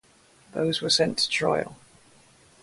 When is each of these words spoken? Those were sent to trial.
Those 0.53 0.81
were 0.81 0.89
sent 0.89 1.19
to 1.19 1.29
trial. 1.29 1.77